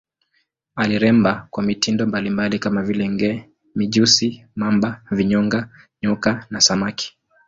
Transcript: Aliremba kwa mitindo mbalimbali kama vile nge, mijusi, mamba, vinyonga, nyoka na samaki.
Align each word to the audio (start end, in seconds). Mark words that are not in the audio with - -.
Aliremba 0.75 1.47
kwa 1.49 1.63
mitindo 1.63 2.05
mbalimbali 2.07 2.59
kama 2.59 2.83
vile 2.83 3.09
nge, 3.09 3.49
mijusi, 3.75 4.45
mamba, 4.55 5.01
vinyonga, 5.11 5.69
nyoka 6.03 6.45
na 6.49 6.61
samaki. 6.61 7.17